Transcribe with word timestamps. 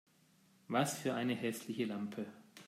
Was 0.67 0.97
für 0.97 1.13
eine 1.13 1.35
hässliche 1.35 1.85
Lampe! 1.85 2.25